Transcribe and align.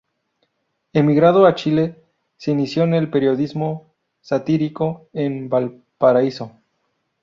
Emigrado 0.93 1.45
a 1.45 1.53
Chile, 1.53 1.95
se 2.35 2.49
inició 2.49 2.85
en 2.85 2.95
el 2.95 3.11
periodismo 3.11 3.93
satírico 4.19 5.07
en 5.13 5.47
Valparaíso. 5.47 6.53